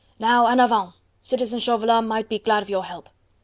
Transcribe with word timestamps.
Now 0.17 0.47
en 0.47 0.59
avant; 0.59 0.93
citizen 1.21 1.59
Chauvelin 1.59 2.07
might 2.07 2.27
be 2.27 2.39
glad 2.39 2.63
of 2.63 2.71
your 2.71 2.85
help. 2.85 3.07